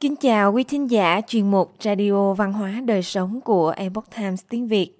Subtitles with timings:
[0.00, 4.44] Kính chào quý thính giả chuyên mục Radio Văn hóa Đời Sống của Epoch Times
[4.48, 4.92] tiếng Việt.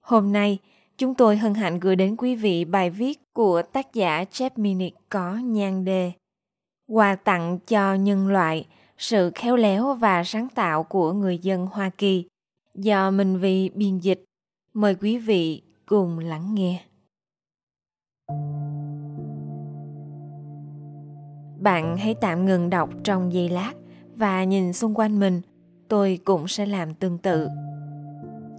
[0.00, 0.58] Hôm nay,
[0.98, 4.96] chúng tôi hân hạnh gửi đến quý vị bài viết của tác giả Jeff Minnick
[5.08, 6.12] có nhan đề
[6.88, 8.66] Quà tặng cho nhân loại,
[8.98, 12.24] sự khéo léo và sáng tạo của người dân Hoa Kỳ
[12.74, 14.24] do Minh vị biên dịch.
[14.74, 16.84] Mời quý vị cùng lắng nghe.
[21.60, 23.72] Bạn hãy tạm ngừng đọc trong giây lát
[24.16, 25.40] và nhìn xung quanh mình,
[25.88, 27.48] tôi cũng sẽ làm tương tự.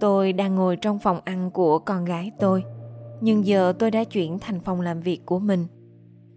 [0.00, 2.64] Tôi đang ngồi trong phòng ăn của con gái tôi,
[3.20, 5.66] nhưng giờ tôi đã chuyển thành phòng làm việc của mình.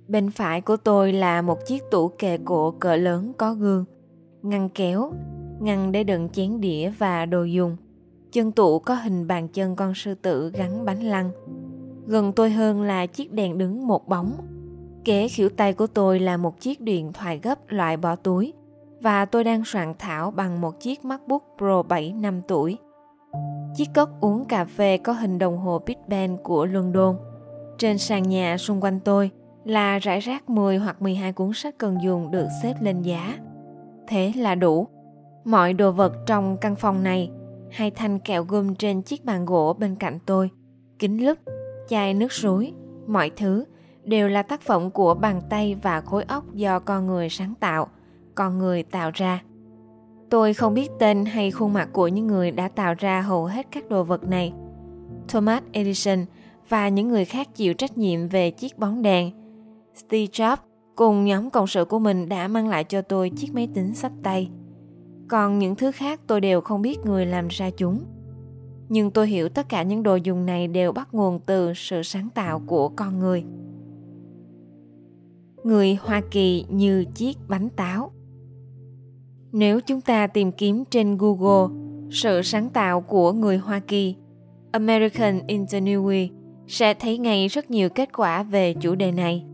[0.07, 3.85] Bên phải của tôi là một chiếc tủ kệ cổ cỡ lớn có gương,
[4.41, 5.13] ngăn kéo,
[5.59, 7.77] ngăn để đựng chén đĩa và đồ dùng.
[8.31, 11.31] Chân tủ có hình bàn chân con sư tử gắn bánh lăng.
[12.05, 14.33] Gần tôi hơn là chiếc đèn đứng một bóng.
[15.05, 18.53] Kế khỉu tay của tôi là một chiếc điện thoại gấp loại bỏ túi
[19.01, 22.77] và tôi đang soạn thảo bằng một chiếc MacBook Pro 7 năm tuổi.
[23.75, 27.17] Chiếc cốc uống cà phê có hình đồng hồ Big Ben của London.
[27.77, 29.31] Trên sàn nhà xung quanh tôi
[29.65, 33.37] là rải rác 10 hoặc 12 cuốn sách cần dùng được xếp lên giá.
[34.07, 34.87] Thế là đủ.
[35.45, 37.31] Mọi đồ vật trong căn phòng này,
[37.71, 40.49] hai thanh kẹo gum trên chiếc bàn gỗ bên cạnh tôi,
[40.99, 41.37] kính lúp,
[41.87, 42.73] chai nước suối,
[43.07, 43.65] mọi thứ
[44.03, 47.87] đều là tác phẩm của bàn tay và khối óc do con người sáng tạo–
[48.39, 49.41] con người tạo ra.
[50.29, 53.67] Tôi không biết tên hay khuôn mặt của những người đã tạo ra hầu hết
[53.71, 54.53] các đồ vật này.
[55.27, 56.25] Thomas edison
[56.69, 59.31] và những người khác chịu trách nhiệm về chiếc bóng đèn.
[59.95, 60.57] Steve jobs
[60.95, 64.11] cùng nhóm cộng sự của mình đã mang lại cho tôi chiếc máy tính sách
[64.23, 64.49] tay.
[65.27, 68.03] Còn những thứ khác tôi đều không biết người làm ra chúng.
[68.89, 72.29] Nhưng tôi hiểu tất cả những đồ dùng này đều bắt nguồn từ sự sáng
[72.35, 73.43] tạo của con người.
[75.63, 78.11] Người hoa kỳ như chiếc bánh táo
[79.51, 81.75] nếu chúng ta tìm kiếm trên Google
[82.11, 84.15] sự sáng tạo của người Hoa Kỳ,
[84.71, 86.31] American Ingenuity
[86.67, 89.45] sẽ thấy ngay rất nhiều kết quả về chủ đề này.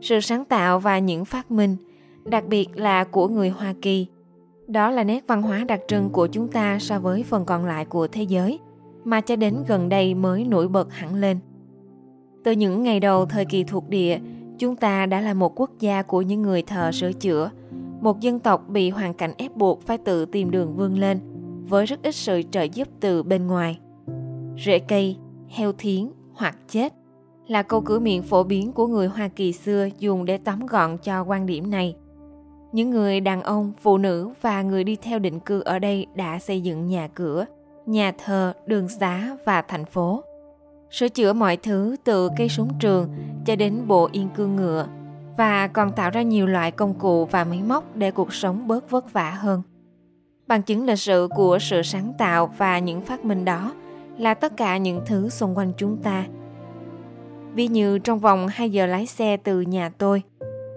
[0.00, 1.76] Sự sáng tạo và những phát minh,
[2.24, 4.06] đặc biệt là của người Hoa Kỳ,
[4.66, 7.84] đó là nét văn hóa đặc trưng của chúng ta so với phần còn lại
[7.84, 8.58] của thế giới,
[9.04, 11.38] mà cho đến gần đây mới nổi bật hẳn lên.
[12.44, 14.18] Từ những ngày đầu thời kỳ thuộc địa,
[14.58, 17.50] chúng ta đã là một quốc gia của những người thợ sửa chữa–
[18.04, 21.20] một dân tộc bị hoàn cảnh ép buộc phải tự tìm đường vươn lên
[21.68, 23.78] với rất ít sự trợ giúp từ bên ngoài.
[24.64, 25.16] Rễ cây,
[25.48, 26.92] heo thiến hoặc chết
[27.46, 30.98] là câu cửa miệng phổ biến của người Hoa Kỳ xưa dùng để tóm gọn
[30.98, 31.96] cho quan điểm này.
[32.72, 36.38] Những người đàn ông, phụ nữ và người đi theo định cư ở đây đã
[36.38, 37.44] xây dựng nhà cửa,
[37.86, 40.22] nhà thờ, đường xá và thành phố.
[40.90, 43.08] Sửa chữa mọi thứ từ cây súng trường
[43.46, 44.86] cho đến bộ yên cương ngựa,
[45.36, 48.90] và còn tạo ra nhiều loại công cụ và máy móc để cuộc sống bớt
[48.90, 49.62] vất vả hơn.
[50.46, 53.72] Bằng chứng lịch sử của sự sáng tạo và những phát minh đó
[54.18, 56.24] là tất cả những thứ xung quanh chúng ta.
[57.54, 60.22] Ví như trong vòng 2 giờ lái xe từ nhà tôi,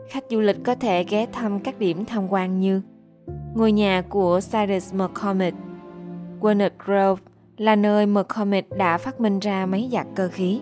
[0.09, 2.81] khách du lịch có thể ghé thăm các điểm tham quan như
[3.55, 5.57] ngôi nhà của Cyrus McCormick.
[6.41, 7.21] Walnut Grove
[7.57, 10.61] là nơi McCormick đã phát minh ra máy giặt cơ khí,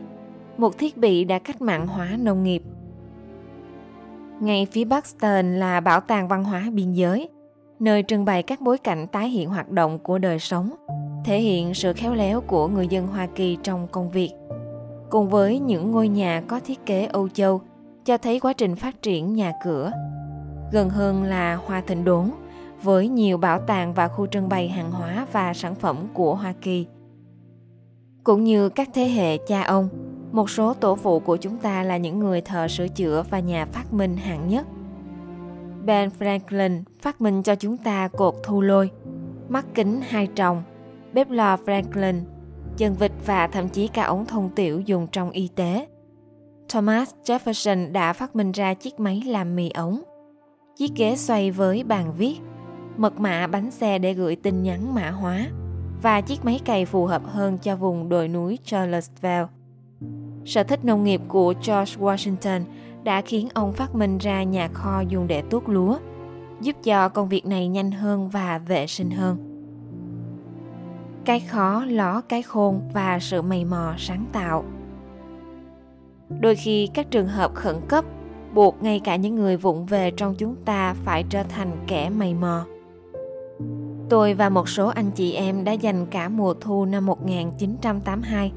[0.58, 2.62] một thiết bị đã cách mạng hóa nông nghiệp
[4.40, 7.30] ngay phía bắc Stern là Bảo tàng Văn hóa Biên giới,
[7.80, 10.70] nơi trưng bày các bối cảnh tái hiện hoạt động của đời sống,
[11.26, 14.32] thể hiện sự khéo léo của người dân Hoa Kỳ trong công việc.
[15.10, 17.62] Cùng với những ngôi nhà có thiết kế Âu Châu,
[18.06, 19.92] cho thấy quá trình phát triển nhà cửa.
[20.72, 22.32] Gần hơn là Hoa Thịnh Đốn,
[22.84, 26.54] với nhiều bảo tàng và khu trưng bày hàng hóa và sản phẩm của Hoa
[26.62, 26.86] Kỳ.
[28.24, 29.90] Cũng như các thế hệ cha ông,
[30.36, 33.66] một số tổ phụ của chúng ta là những người thợ sửa chữa và nhà
[33.66, 34.68] phát minh hạng nhất.
[35.86, 38.90] Ben Franklin phát minh cho chúng ta cột thu lôi,
[39.50, 40.64] mắt kính hai tròng,
[41.14, 42.22] bếp lò Franklin,
[42.78, 45.88] chân vịt và thậm chí cả ống thông tiểu dùng trong y tế.
[46.70, 50.02] Thomas Jefferson đã phát minh ra chiếc máy làm mì ống,
[50.76, 52.36] chiếc ghế xoay với bàn viết,
[52.98, 55.48] mật mã bánh xe để gửi tin nhắn mã hóa
[56.02, 59.55] và chiếc máy cày phù hợp hơn cho vùng đồi núi Charlottesville.
[60.46, 62.62] Sở thích nông nghiệp của George Washington
[63.04, 65.98] đã khiến ông phát minh ra nhà kho dùng để tuốt lúa,
[66.62, 69.38] giúp cho công việc này nhanh hơn và vệ sinh hơn.
[71.26, 74.64] Cái khó ló cái khôn và sự mày mò sáng tạo.
[76.40, 78.06] Đôi khi các trường hợp khẩn cấp
[78.54, 82.34] buộc ngay cả những người vụng về trong chúng ta phải trở thành kẻ mày
[82.34, 82.66] mò.
[84.10, 88.52] Tôi và một số anh chị em đã dành cả mùa thu năm 1982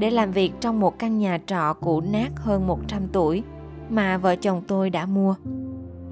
[0.00, 3.42] để làm việc trong một căn nhà trọ cũ nát hơn 100 tuổi
[3.88, 5.34] mà vợ chồng tôi đã mua.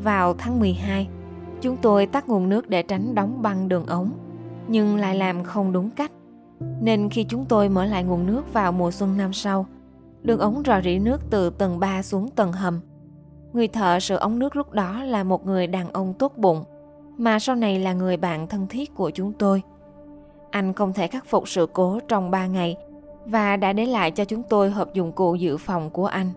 [0.02, 1.08] Vào tháng 12,
[1.60, 4.12] Chúng tôi tắt nguồn nước để tránh đóng băng đường ống,
[4.68, 6.12] nhưng lại làm không đúng cách.
[6.80, 9.66] Nên khi chúng tôi mở lại nguồn nước vào mùa xuân năm sau,
[10.22, 12.80] đường ống rò rỉ nước từ tầng 3 xuống tầng hầm.
[13.52, 16.64] Người thợ sửa ống nước lúc đó là một người đàn ông tốt bụng,
[17.16, 19.62] mà sau này là người bạn thân thiết của chúng tôi.
[20.50, 22.76] Anh không thể khắc phục sự cố trong 3 ngày
[23.28, 26.30] và đã để lại cho chúng tôi hộp dụng cụ dự phòng của anh.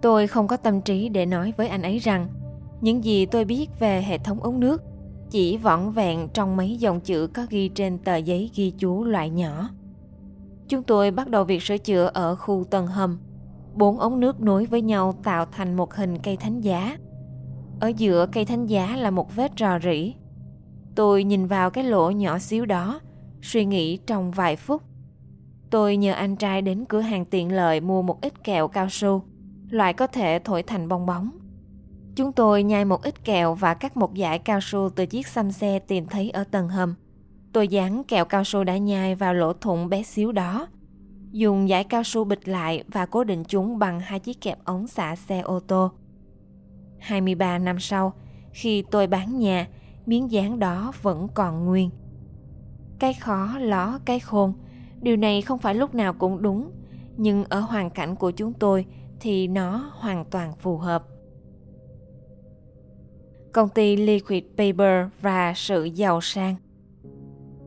[0.00, 2.28] Tôi không có tâm trí để nói với anh ấy rằng
[2.80, 4.82] những gì tôi biết về hệ thống ống nước
[5.30, 9.30] chỉ vỏn vẹn trong mấy dòng chữ có ghi trên tờ giấy ghi chú loại
[9.30, 9.68] nhỏ.
[10.68, 13.18] Chúng tôi bắt đầu việc sửa chữa ở khu tầng hầm.
[13.74, 16.96] Bốn ống nước nối với nhau tạo thành một hình cây thánh giá.
[17.80, 20.14] Ở giữa cây thánh giá là một vết rò rỉ.
[20.94, 23.00] Tôi nhìn vào cái lỗ nhỏ xíu đó,
[23.42, 24.82] suy nghĩ trong vài phút.
[25.72, 29.22] Tôi nhờ anh trai đến cửa hàng tiện lợi mua một ít kẹo cao su,
[29.70, 31.30] loại có thể thổi thành bong bóng.
[32.16, 35.50] Chúng tôi nhai một ít kẹo và cắt một dải cao su từ chiếc xăm
[35.50, 36.94] xe tìm thấy ở tầng hầm.
[37.52, 40.66] Tôi dán kẹo cao su đã nhai vào lỗ thủng bé xíu đó.
[41.30, 44.86] Dùng dải cao su bịch lại và cố định chúng bằng hai chiếc kẹp ống
[44.86, 45.90] xả xe ô tô.
[46.98, 48.12] 23 năm sau,
[48.52, 49.66] khi tôi bán nhà,
[50.06, 51.90] miếng dán đó vẫn còn nguyên.
[52.98, 54.52] Cái khó ló cái khôn,
[55.02, 56.70] điều này không phải lúc nào cũng đúng,
[57.16, 58.86] nhưng ở hoàn cảnh của chúng tôi
[59.20, 61.04] thì nó hoàn toàn phù hợp
[63.52, 66.54] công ty Liquid Paper và sự giàu sang.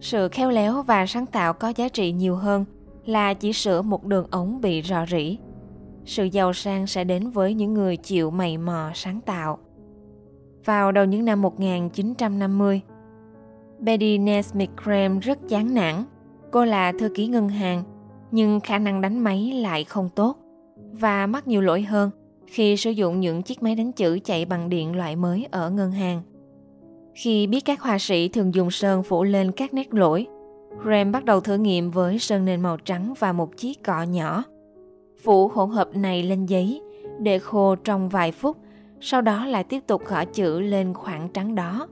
[0.02, 2.66] Sự khéo léo và sáng tạo có giá trị nhiều hơn
[3.06, 5.38] là chỉ sửa một đường ống bị rò rỉ.
[6.06, 9.58] Sự giàu sang sẽ đến với những người chịu mày mò sáng tạo.
[10.66, 12.82] Vào đầu những năm 1950,
[13.80, 16.04] Betty Nesmith Graham rất chán nản.
[16.56, 17.84] Cô là thư ký ngân hàng,
[18.32, 20.38] nhưng khả năng đánh máy lại không tốt
[20.92, 22.10] và mắc nhiều lỗi hơn–
[22.48, 25.92] khi sử dụng những chiếc máy đánh chữ chạy bằng điện loại mới ở ngân
[25.92, 26.22] hàng.
[27.14, 30.28] Khi biết các họa sĩ thường dùng sơn phủ lên các nét lỗi,
[30.84, 34.44] Graham bắt đầu thử nghiệm với sơn nền màu trắng và một chiếc cọ nhỏ.
[35.24, 36.82] Phủ hỗn hợp này lên giấy,
[37.20, 38.58] để khô trong vài phút,
[39.02, 41.88] sau đó lại tiếp tục gõ chữ lên khoảng trắng đó.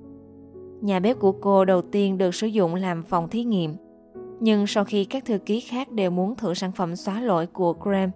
[0.81, 3.75] Nhà bếp của cô đầu tiên được sử dụng làm phòng thí nghiệm.
[4.39, 7.73] Nhưng sau khi các thư ký khác đều muốn thử sản phẩm xóa lỗi của
[7.73, 8.09] Graham,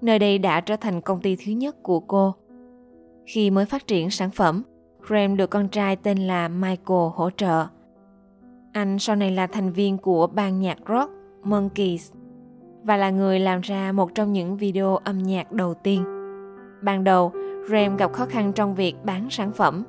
[0.00, 2.34] Nơi đây đã trở thành công ty thứ nhất của cô.
[3.26, 4.62] Khi mới phát triển sản phẩm,
[5.06, 7.66] Graham được con trai tên là Michael hỗ trợ.
[8.72, 11.10] Anh sau này là thành viên của ban nhạc rock
[11.42, 12.12] Monkeys
[12.82, 16.04] và là người làm ra một trong những video âm nhạc đầu tiên.
[16.82, 17.32] Ban đầu,
[17.68, 19.84] Graham gặp khó khăn trong việc bán sản phẩm.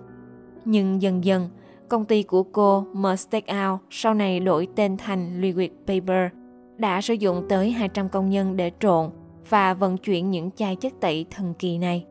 [0.66, 1.50] Nhưng dần dần,
[1.90, 6.32] công ty của cô Mustake Out sau này đổi tên thành Liquid Paper
[6.78, 9.10] đã sử dụng tới 200 công nhân để trộn
[9.50, 12.06] và vận chuyển những chai chất tẩy thần kỳ này.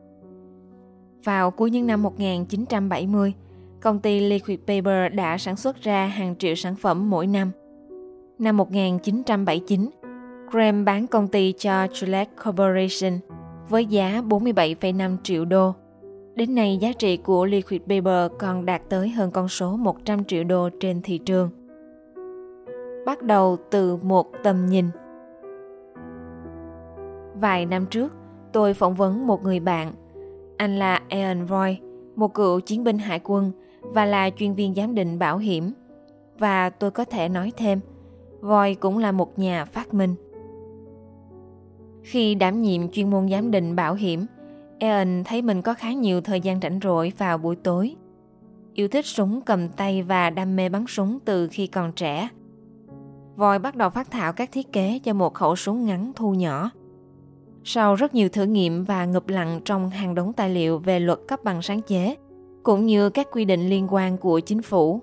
[1.23, 3.33] Vào cuối những năm 1970,
[3.81, 7.51] công ty Liquid Paper đã sản xuất ra hàng triệu sản phẩm mỗi năm.
[8.39, 9.89] Năm 1979,
[10.51, 13.19] Graham bán công ty cho Gillette Corporation
[13.69, 15.73] với giá 47,5 triệu đô.
[16.37, 20.43] Đến nay, giá trị của Liquid Paper còn đạt tới hơn con số 100 triệu
[20.43, 21.49] đô trên thị trường.
[23.05, 24.85] Bắt đầu từ một tầm nhìn–
[27.41, 28.13] Vài năm trước,
[28.53, 29.93] tôi phỏng vấn một người bạn.
[30.57, 31.77] Anh là Ian Roy,
[32.15, 33.51] một cựu chiến binh hải quân
[33.81, 35.71] và là chuyên viên giám định bảo hiểm.
[36.39, 37.79] Và tôi có thể nói thêm,
[38.41, 40.15] Roy cũng là một nhà phát minh.
[42.03, 44.25] Khi đảm nhiệm chuyên môn giám định bảo hiểm,
[44.79, 47.95] Ian thấy mình có khá nhiều thời gian rảnh rỗi vào buổi tối.
[48.73, 52.29] Yêu thích súng cầm tay và đam mê bắn súng từ khi còn trẻ.
[53.35, 56.69] Voi bắt đầu phát thảo các thiết kế cho một khẩu súng ngắn thu nhỏ–
[57.69, 61.19] sau rất nhiều thử nghiệm và ngập lặng trong hàng đống tài liệu về luật
[61.27, 62.15] cấp bằng sáng chế,
[62.63, 64.99] cũng như các quy định liên quan của chính phủ.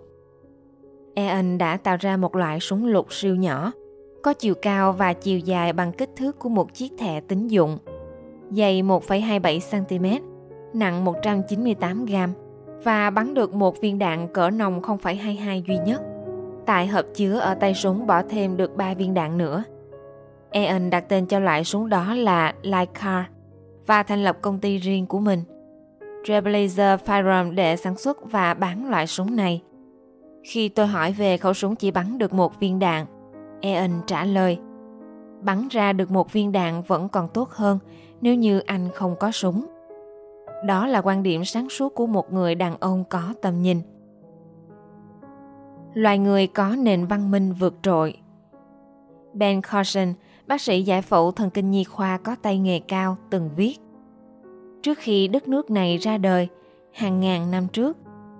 [1.14, 3.72] Eon đã tạo ra một loại súng lục siêu nhỏ,
[4.22, 7.78] có chiều cao và chiều dài bằng kích thước của một chiếc thẻ tín dụng,
[8.50, 10.20] dày 1,27cm,
[10.74, 12.28] nặng 198g
[12.84, 16.02] và bắn được một viên đạn cỡ nòng 0,22 duy nhất.
[16.66, 19.64] Tại hộp chứa ở tay súng bỏ thêm được 3 viên đạn nữa.
[20.50, 23.24] Eon đặt tên cho loại súng đó là Lycar
[23.86, 25.42] và thành lập công ty riêng của mình.
[26.24, 29.62] Trailblazer Firearm để sản xuất và bán loại súng này.
[30.44, 33.06] Khi tôi hỏi về khẩu súng chỉ bắn được một viên đạn,
[33.60, 34.58] Eon trả lời
[35.44, 37.78] Bắn ra được một viên đạn vẫn còn tốt hơn
[38.24, 39.66] nếu như anh không có súng.
[40.66, 43.80] Đó là quan điểm sáng suốt của một người đàn ông có tầm nhìn.
[45.94, 48.14] Loài người có nền văn minh vượt trội.
[49.32, 50.14] Ben Carson
[50.46, 53.76] bác sĩ giải phẫu thần kinh nhi khoa có tay nghề cao từng viết.
[54.82, 56.48] Trước khi đất nước này ra đời,
[56.92, 57.96] hàng ngàn năm trước,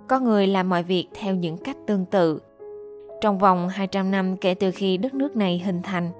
[0.07, 2.41] Có người làm mọi việc theo những cách tương tự.
[3.21, 6.11] Trong vòng 200 năm kể từ khi đất nước này hình thành,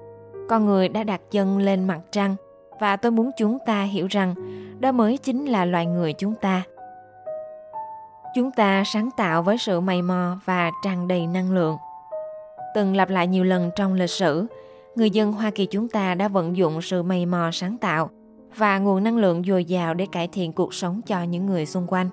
[0.50, 2.36] con người đã đặt chân lên mặt trăng
[2.80, 4.36] và tôi muốn chúng ta hiểu rằng
[4.80, 6.64] đó mới chính là loài người chúng ta.
[8.36, 11.78] Chúng ta sáng tạo với sự mày mò và tràn đầy năng lượng.
[12.76, 14.48] Từng lặp lại nhiều lần trong lịch sử,
[14.96, 18.10] người dân Hoa Kỳ chúng ta đã vận dụng sự mày mò sáng tạo
[18.56, 21.88] và nguồn năng lượng dồi dào để cải thiện cuộc sống cho những người xung
[21.88, 22.10] quanh.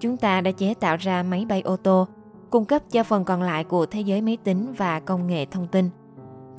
[0.00, 2.08] Chúng ta đã chế tạo ra máy bay ô tô,
[2.50, 5.66] cung cấp cho phần còn lại của thế giới máy tính và công nghệ thông
[5.66, 5.90] tin.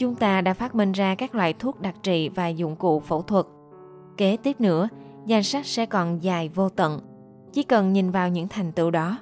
[0.01, 3.21] Chúng ta đã phát minh ra các loại thuốc đặc trị và dụng cụ phẫu
[3.21, 3.45] thuật.
[4.17, 4.89] Kế tiếp nữa,
[5.25, 6.99] danh sách sẽ còn dài vô tận.
[7.53, 9.17] Chỉ cần nhìn vào những thành tựu đó,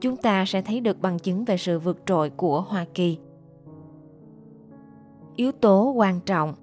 [0.00, 3.18] chúng ta sẽ thấy được bằng chứng về sự vượt trội của Hoa Kỳ.
[5.36, 6.54] Yếu tố quan trọng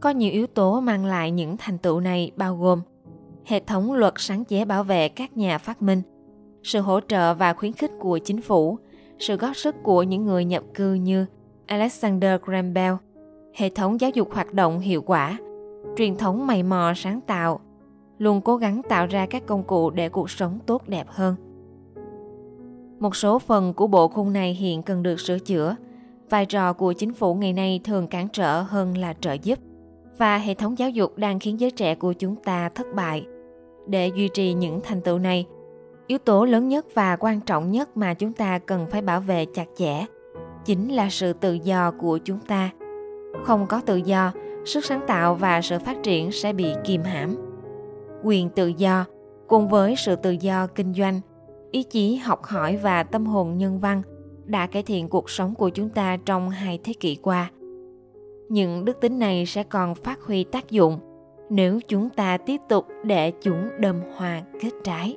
[0.00, 2.80] có nhiều yếu tố mang lại những thành tựu này bao gồm
[3.44, 6.02] hệ thống luật sáng chế bảo vệ các nhà phát minh,
[6.62, 8.78] sự hỗ trợ và khuyến khích của chính phủ,
[9.18, 11.26] sự góp sức của những người nhập cư như
[11.66, 12.94] Alexander Graham Bell,
[13.54, 15.38] hệ thống giáo dục hoạt động hiệu quả,
[15.96, 17.60] truyền thống mày mò sáng tạo,
[18.18, 21.34] luôn cố gắng tạo ra các công cụ để cuộc sống tốt đẹp hơn.
[22.98, 25.76] Một số phần của bộ khung này hiện cần được sửa chữa.
[26.30, 29.58] Vai trò của chính phủ ngày nay thường cản trở hơn là trợ giúp
[30.18, 33.26] và hệ thống giáo dục đang khiến giới trẻ của chúng ta thất bại.
[33.86, 35.46] Để duy trì những thành tựu này,
[36.06, 39.46] yếu tố lớn nhất và quan trọng nhất mà chúng ta cần phải bảo vệ
[39.54, 40.06] chặt chẽ
[40.64, 42.70] chính là sự tự do của chúng ta.
[43.44, 44.32] Không có tự do,
[44.64, 47.36] sức sáng tạo và sự phát triển sẽ bị kìm hãm.
[48.22, 49.04] Quyền tự do
[49.46, 51.20] cùng với sự tự do kinh doanh,
[51.70, 54.02] ý chí học hỏi và tâm hồn nhân văn
[54.44, 57.50] đã cải thiện cuộc sống của chúng ta trong hai thế kỷ qua
[58.52, 60.98] những đức tính này sẽ còn phát huy tác dụng
[61.50, 65.16] nếu chúng ta tiếp tục để chúng đơm hoa kết trái.